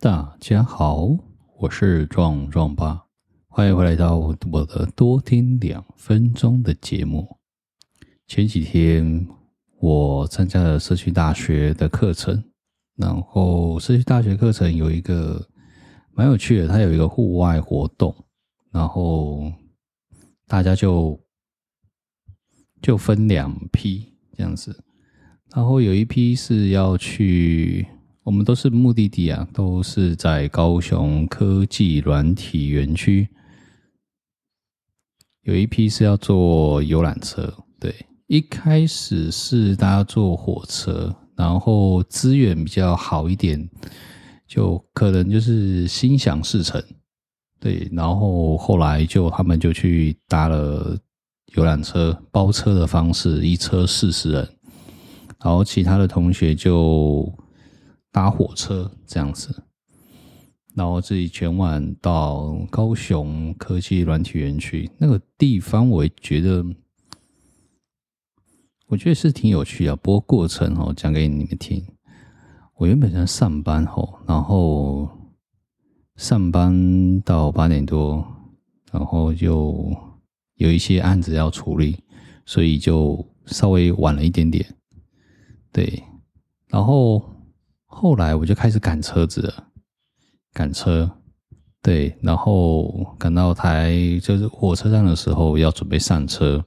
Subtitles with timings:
[0.00, 1.08] 大家好，
[1.58, 3.06] 我是壮壮爸，
[3.48, 4.32] 欢迎回来到我
[4.64, 7.36] 的多听两分钟的节目。
[8.28, 9.26] 前几天
[9.80, 12.44] 我参加了社区大学的课程，
[12.94, 15.44] 然后社区大学课程有一个
[16.12, 18.14] 蛮有趣的，它有一个户外活动，
[18.70, 19.52] 然后
[20.46, 21.20] 大家就
[22.80, 24.84] 就分两批这样子，
[25.52, 27.84] 然后有一批是要去。
[28.28, 33.26] 我们都是目的地啊，都是在高雄科技软体园区。
[35.44, 37.50] 有一批是要坐游览车，
[37.80, 37.94] 对，
[38.26, 43.66] 一开始是大家坐火车，然后资源比较好一点，
[44.46, 46.84] 就可能就是心想事成，
[47.58, 50.94] 对，然后后来就他们就去搭了
[51.54, 54.46] 游览车，包车的方式，一车四十人，
[55.42, 57.26] 然后其他的同学就。
[58.10, 59.64] 搭火车这样子，
[60.74, 66.64] 然后自己前往到高雄科技软体园区那个地方，我觉得
[68.86, 69.94] 我觉得是挺有趣的。
[69.94, 71.84] 不过过程哦，讲给你们听。
[72.76, 75.08] 我原本在上班后，然后
[76.16, 78.24] 上班到八点多，
[78.90, 79.94] 然后就
[80.54, 82.02] 有一些案子要处理，
[82.46, 84.64] 所以就稍微晚了一点点。
[85.70, 86.02] 对，
[86.68, 87.22] 然后。
[87.90, 89.64] 后来我就开始赶车子了，
[90.52, 91.10] 赶车，
[91.82, 96.64] 对，然后赶到台就是火车站的时候，要准备上车。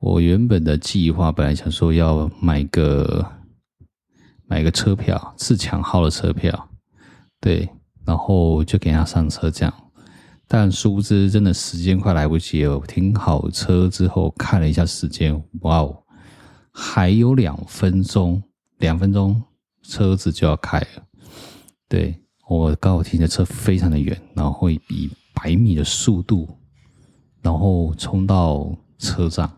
[0.00, 3.24] 我原本的计划本来想说要买个
[4.46, 6.68] 买个车票，自强号的车票，
[7.40, 7.68] 对，
[8.04, 9.72] 然后就给他上车这样。
[10.48, 12.80] 但殊不知，真的时间快来不及了。
[12.80, 16.02] 停好车之后看了一下时间，哇哦，
[16.72, 18.42] 还有两分钟，
[18.78, 19.42] 两分钟。
[19.88, 21.06] 车子就要开了，
[21.88, 22.14] 对，
[22.48, 26.48] 我刚好停的车非常的远，然后会以百米的速度，
[27.40, 29.48] 然后冲到车站，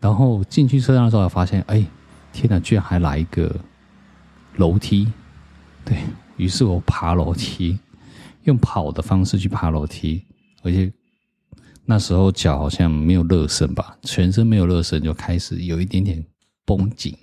[0.00, 1.84] 然后进去车站的时候，发现，哎，
[2.32, 3.54] 天哪，居然还来一个
[4.56, 5.10] 楼梯，
[5.84, 5.96] 对，
[6.36, 7.78] 于是我爬楼梯，
[8.44, 10.24] 用跑的方式去爬楼梯，
[10.62, 10.92] 而且
[11.84, 16.24] 那时候脚好像没有热身吧，全身没有热身，就开始有一点点
[16.64, 17.16] 绷紧。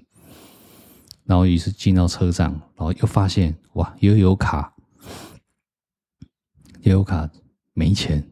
[1.28, 4.74] 然后于是进到车站，然后又发现哇，又有卡，
[6.84, 7.30] 又有卡
[7.74, 8.26] 没钱，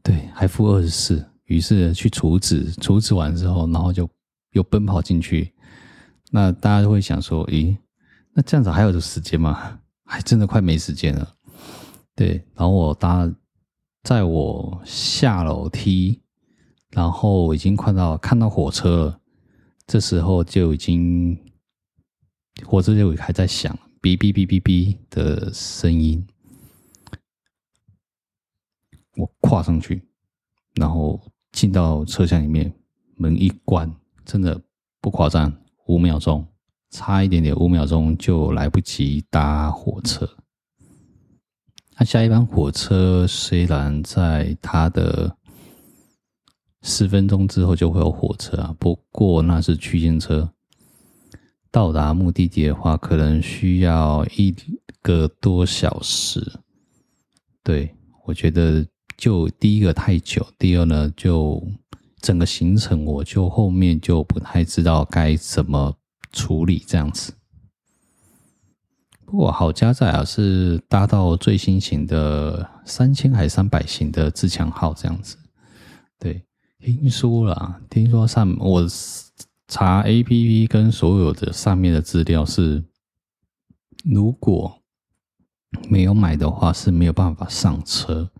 [0.00, 1.28] 对，还负二十四。
[1.46, 4.08] 于是去储值，储值完之后，然后就
[4.52, 5.52] 又奔跑进去。
[6.30, 7.76] 那大家就会想说，咦，
[8.32, 9.80] 那这样子还有这时间吗？
[10.06, 11.34] 还真的快没时间了。
[12.14, 13.28] 对，然后我搭，
[14.04, 16.20] 在我下楼梯，
[16.90, 19.20] 然后已经快到看到火车了，
[19.84, 21.36] 这时候就已经。
[22.64, 26.26] 火车就还在响，哔哔哔哔哔的声音。
[29.16, 30.02] 我跨上去，
[30.74, 31.20] 然后
[31.52, 32.72] 进到车厢里面，
[33.16, 33.92] 门一关，
[34.24, 34.60] 真的
[35.00, 35.52] 不夸张，
[35.86, 36.46] 五秒钟，
[36.90, 40.28] 差一点点，五秒钟就来不及搭火车。
[41.98, 45.36] 那下一班火车虽然在它的
[46.82, 50.48] 十分钟之后就会有火车啊，不过那是区间车。
[51.70, 54.54] 到达目的地的话，可能需要一
[55.02, 56.60] 个多小时。
[57.62, 58.86] 对，我觉得
[59.18, 61.62] 就第一个太久，第二呢，就
[62.22, 65.94] 整个行程我就后面就不太知道该怎么
[66.32, 67.34] 处理这样子。
[69.26, 75.36] 不过好加载啊，是搭到最新型的三千还是三百型的自强号这样子。
[76.18, 76.42] 对，
[76.80, 78.86] 听说了，听说上我。
[79.68, 82.82] 查 APP 跟所有的上面的资料是，
[84.02, 84.82] 如果
[85.88, 88.30] 没有买的话是没有办法上车。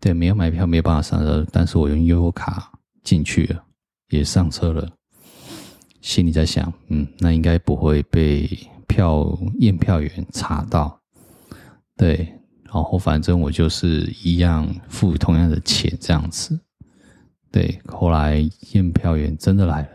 [0.00, 2.70] 对，没有买票没有办法上车，但是我用悠游卡
[3.02, 3.64] 进去了，
[4.10, 4.88] 也上车了。
[6.00, 8.48] 心里在想，嗯，那应该不会被
[8.86, 11.00] 票验票员查到。
[11.96, 16.56] 对，然后反正我就是一样付同样的钱这样子。
[17.50, 19.88] 对，后来验票员真的来了，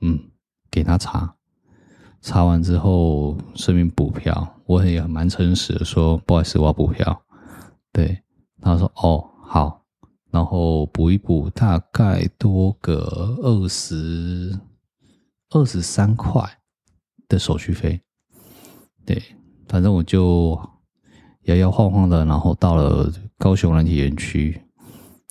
[0.00, 0.18] 嗯，
[0.70, 1.36] 给他查，
[2.20, 7.22] 查完之后顺便补票，我也蛮诚实的说，不好意思，我要补票。
[7.92, 8.22] 对，
[8.60, 9.84] 他说哦好，
[10.30, 14.58] 然后补一补，大概多个二十
[15.50, 16.58] 二十三块
[17.28, 18.00] 的手续费。
[19.06, 19.22] 对，
[19.68, 20.60] 反正我就
[21.42, 24.60] 摇摇晃晃的，然后到了高雄软体园区。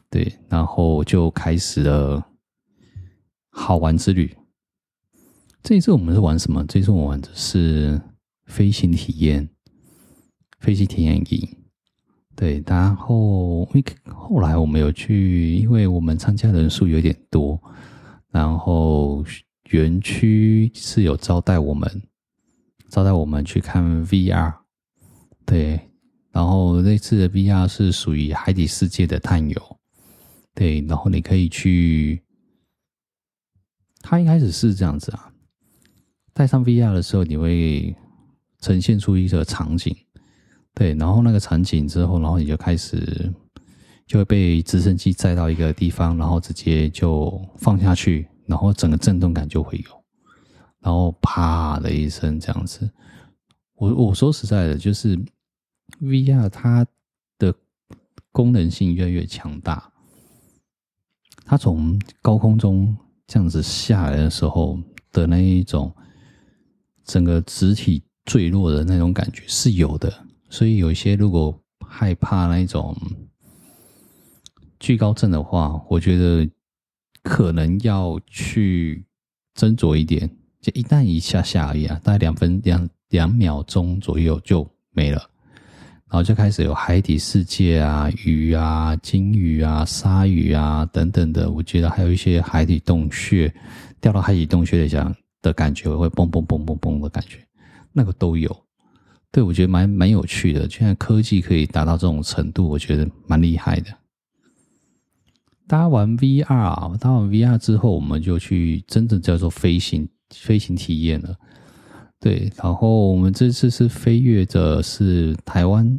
[0.09, 2.25] 对，然后就开始了
[3.49, 4.35] 好玩之旅。
[5.61, 6.65] 这一次我们是玩什么？
[6.65, 8.01] 这一次我们玩的是
[8.45, 9.47] 飞行体验，
[10.59, 11.57] 飞行体验营。
[12.35, 17.61] 对，然后为后来我们有去，因为我们参加人数有点多，
[18.31, 19.23] 然后
[19.71, 22.01] 园区是有招待我们，
[22.87, 24.53] 招待我们去看 VR。
[25.45, 25.79] 对，
[26.31, 29.78] 然后那次的 VR 是属于海底世界的探游。
[30.59, 32.21] 对，然后你可以去。
[34.01, 35.31] 他一开始是这样子啊，
[36.33, 37.95] 戴上 VR 的时候，你会
[38.59, 39.95] 呈现出一个场景，
[40.73, 43.31] 对，然后那个场景之后，然后你就开始
[44.05, 50.03] 就会被直升机载到一个地方，然后直接就放下去，然后整个震动感就会有，
[50.81, 52.89] 然后啪的一声这样子。
[53.75, 55.17] 我我说实在的，就是
[56.01, 56.85] VR 它
[57.37, 57.55] 的
[58.33, 59.89] 功能性越来越强大，
[61.49, 62.95] 它从高空中。
[63.31, 64.79] 这样子下来的时候
[65.11, 65.93] 的那一种，
[67.05, 70.11] 整个肢体坠落的那种感觉是有的，
[70.49, 71.55] 所以有一些如果
[71.87, 72.97] 害怕那一种
[74.79, 76.49] 惧高症的话，我觉得
[77.21, 79.05] 可能要去
[79.55, 80.27] 斟酌一点。
[80.59, 85.29] 就一旦一下下而已啊，大概两分两两秒钟左右就没了。
[86.19, 91.49] 然后就开始有海底世界啊，鱼啊，鲸鱼啊，鲨鱼啊等等的。
[91.49, 93.49] 我觉得还有一些海底洞穴，
[94.01, 97.37] 掉到海底洞穴里这样的感觉，会嘣嘣嘣嘣嘣的感觉，
[97.93, 98.53] 那个都有。
[99.31, 100.69] 对，我觉得蛮蛮有趣的。
[100.69, 103.89] 现在科技可以达到这种程度，我觉得蛮厉害的。
[105.69, 110.05] 搭完 VR，搭完 VR 之后，我们就去真正叫做飞行
[110.35, 111.33] 飞行体验了。
[112.19, 115.97] 对，然后我们这次是飞跃的是台湾，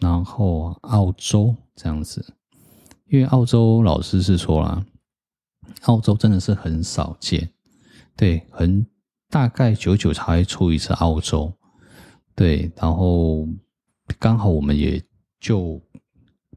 [0.00, 2.34] 然后澳洲这样子，
[3.06, 4.84] 因为澳洲老师是说啦，
[5.82, 7.52] 澳洲真的是很少见，
[8.16, 8.84] 对，很
[9.28, 11.52] 大概久久才会出一次澳洲，
[12.34, 13.46] 对，然后
[14.18, 15.02] 刚好我们也
[15.38, 15.80] 就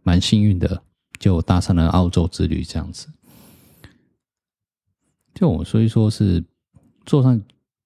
[0.01, 0.83] 蛮幸运的，
[1.19, 3.07] 就搭上了澳洲之旅这样子，
[5.33, 6.43] 就我所以说是
[7.05, 7.41] 坐上。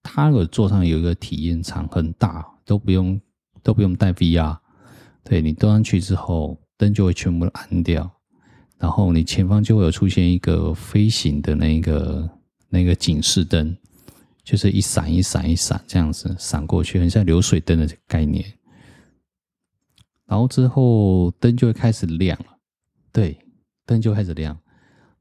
[0.09, 3.19] 他那个座上有一个体验场，很大，都不用
[3.61, 4.57] 都不用带 VR，
[5.27, 8.09] 对，你坐上去之后，灯就会全部暗掉，
[8.77, 12.29] 然后你前方就会有出现一个飞行的那个
[12.69, 13.75] 那个警示灯，
[14.43, 18.45] 就是一闪一闪一闪这样子闪过去，很像流水灯的概念。
[20.25, 22.57] 然后之后灯就会开始亮了，
[23.11, 23.37] 对，
[23.85, 24.57] 灯就开始亮，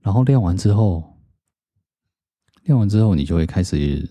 [0.01, 1.03] 然后亮完之后，
[2.65, 4.09] 亮完之后你就会开始。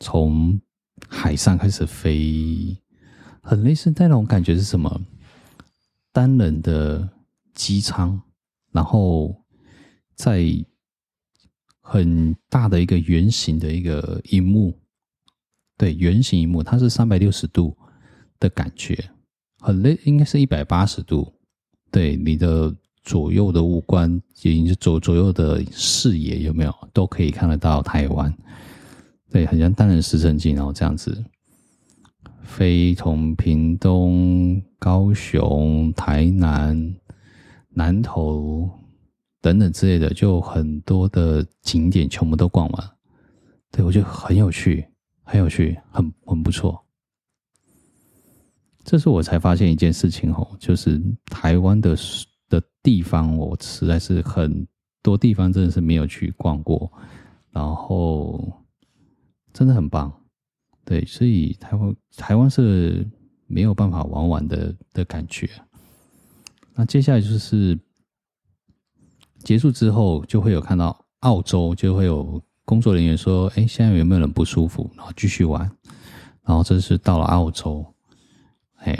[0.00, 0.60] 从
[1.08, 2.76] 海上开始飞，
[3.44, 5.00] 很类似那种感觉是什么？
[6.12, 7.06] 单人的
[7.52, 8.18] 机舱，
[8.72, 9.36] 然后
[10.14, 10.42] 在
[11.80, 14.74] 很大的一个圆形的一个荧幕，
[15.76, 17.76] 对，圆形荧幕，它是三百六十度
[18.40, 19.10] 的感觉，
[19.58, 21.30] 很累，应该是一百八十度。
[21.90, 28.34] 对，你的左右的五官，也就是左左右的视野有没有都可以看得到台湾。
[29.30, 31.22] 对，很像单人直升机，然后这样子
[32.44, 36.94] 飞从屏东、高雄、台南、
[37.70, 38.70] 南投
[39.40, 42.90] 等等之类的，就很多的景点全部都逛完。
[43.72, 44.86] 对，我觉得很有趣，
[45.24, 46.84] 很有趣，很很不错。
[48.84, 51.96] 这是我才发现一件事情哦，就是台湾的
[52.48, 54.64] 的地方，我实在是很
[55.02, 56.92] 多地方真的是没有去逛过，
[57.50, 58.60] 然后。
[59.56, 60.12] 真的很棒，
[60.84, 63.06] 对，所以台湾台湾是
[63.46, 65.48] 没有办法玩完的的感觉。
[66.74, 67.78] 那接下来就是
[69.38, 75.70] 结束之后，就会有看到澳洲，就会有工作人员说：“哎，现在有没有人不舒服？”然后继续玩。
[76.42, 77.84] 然后这是到了澳洲，
[78.76, 78.92] 哎，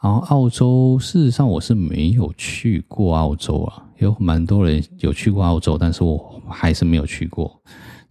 [0.00, 7.60] 然后澳洲事实上我是没有去过澳洲啊，有蛮多人有去过澳洲，但是我还是没有去过，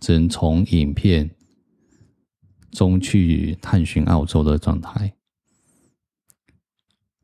[0.01, 1.29] 只能从影片。
[2.71, 5.13] 中去探寻澳洲的状态，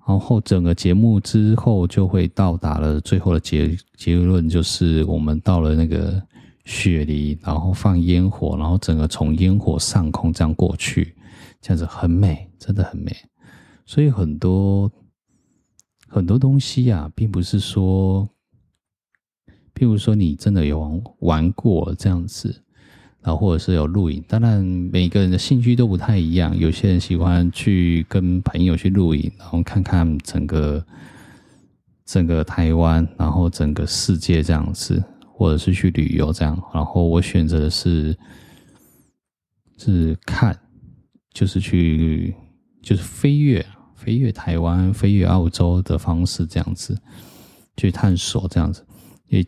[0.08, 6.22] 然后整个节目之后就会到达了最后的结结论，就是我们到了那个
[6.66, 11.16] 雪梨，然后放烟火，然后整个从烟火上空这样过去，
[11.62, 13.16] 这样子很美，真的很美。
[13.86, 14.92] 所以很多
[16.08, 18.28] 很多东西啊，并不是说，
[19.74, 22.64] 譬如说你真的有玩玩过这样子。
[23.26, 26.56] 然后或者是有露营，当然每个人的兴趣都不太一样。
[26.56, 30.86] 有些人喜欢去跟朋友去露营，然后看看整个
[32.06, 35.04] 整个台湾，然后整个世界这样子，
[35.34, 36.56] 或者是去旅游这样。
[36.72, 38.16] 然后我选择的是
[39.80, 40.56] 是看，
[41.34, 42.36] 就是去
[42.84, 43.66] 就是飞越
[43.96, 46.96] 飞越台湾、飞越澳洲的方式，这样子
[47.76, 48.86] 去探索，这样子
[49.30, 49.42] 也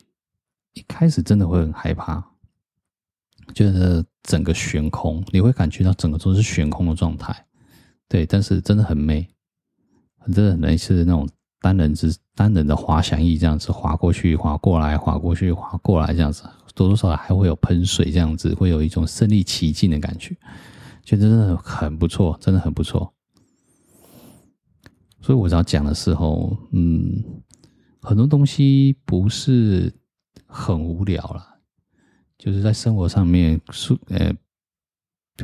[0.74, 2.28] 一开始真的会很害怕，
[3.54, 7.46] 就是整个悬空，你会感觉到整个都是悬空的状态，
[8.08, 9.27] 对，但是真的很美，
[10.34, 11.27] 真的很类似那种
[11.62, 16.44] 单人之单人的滑翔翼这样子滑过去、滑过来、滑过去、滑过来这样子。
[16.75, 20.38] 多多少少还会有喷水这样子，会有一种身临其境的感觉，
[21.04, 23.12] 觉得真的很不错，真的很不错。
[25.20, 27.24] 所以我要讲的时候，嗯，
[28.00, 29.92] 很多东西不是
[30.46, 31.57] 很无聊啦，
[32.38, 33.60] 就是在生活上面，
[34.10, 34.34] 呃，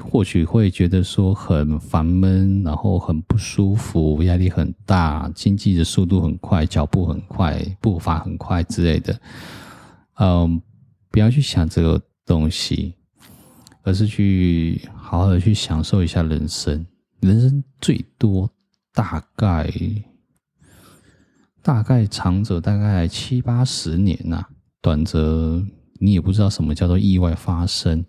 [0.01, 9.19] 或许会觉得说很烦闷，然后很不舒服，压力很大，经济的速度很快，脚步很快，步伐很快之类的，
[10.19, 10.61] 嗯。
[11.13, 12.95] 不要去想这个东西，
[13.83, 16.83] 而是去好好的去享受一下人生。
[17.19, 18.49] 人生最多
[18.91, 19.71] 大概
[21.61, 24.49] 大概长则大概七八十年呐、啊，
[24.81, 25.63] 短则
[26.03, 28.05] 你也不知道什么叫做意外发生。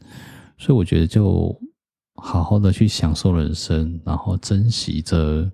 [0.58, 1.56] 所以我觉得就
[2.16, 5.50] 好好的去享受人生，然后珍惜着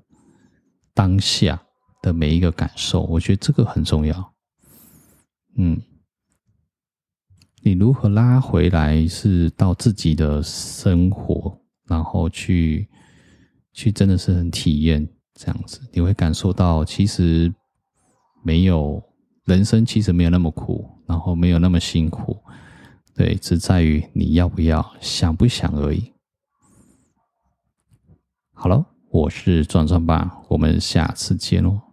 [0.94, 1.60] 当下
[2.02, 3.02] 的每一个感受。
[3.02, 4.32] 我觉得这个很重要。
[5.56, 5.80] 嗯。
[7.62, 9.06] 你如何拉回来？
[9.06, 12.88] 是到自己的生活，然后去
[13.74, 17.52] 去，真的是很体验这样子，你会感受到其实
[18.42, 19.02] 没有
[19.50, 22.38] 人生，其实没有那么苦，然后没有那么辛苦，
[23.16, 26.12] 对，只在于你要不要、想不想而已。
[28.54, 31.89] 好了，我是壮壮爸，我们下次见喽。